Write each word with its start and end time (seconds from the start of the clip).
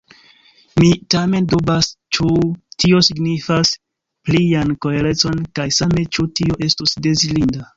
Mi 0.83 0.87
tamen 1.15 1.49
dubas, 1.51 1.89
ĉu 2.17 2.29
tio 2.83 3.01
signifas 3.09 3.75
plian 4.31 4.75
koherecon, 4.87 5.45
kaj 5.61 5.69
same, 5.81 6.07
ĉu 6.17 6.27
tio 6.41 6.59
estus 6.71 6.99
dezirinda. 7.09 7.67